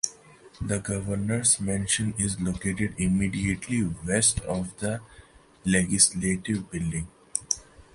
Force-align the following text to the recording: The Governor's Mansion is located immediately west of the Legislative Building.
The 0.59 0.79
Governor's 0.79 1.59
Mansion 1.59 2.15
is 2.17 2.41
located 2.41 2.95
immediately 2.97 3.83
west 3.83 4.39
of 4.39 4.75
the 4.79 4.99
Legislative 5.63 6.71
Building. 6.71 7.07